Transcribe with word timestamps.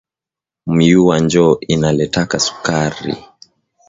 Myuwa 0.75 1.15
njo 1.23 1.45
inaletaka 1.73 2.35
sukari 2.45 3.11